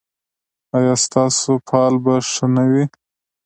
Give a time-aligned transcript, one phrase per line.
[0.77, 2.83] ایا ستاسو فال به ښه نه وي؟